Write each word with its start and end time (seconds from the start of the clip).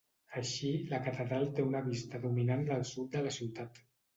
Així, 0.39 0.71
la 0.93 0.99
catedral 1.09 1.45
té 1.59 1.67
una 1.67 1.83
vista 1.91 2.23
dominant 2.27 2.67
del 2.73 2.85
sud 2.95 3.15
de 3.19 3.25
la 3.29 3.39
ciutat. 3.41 3.79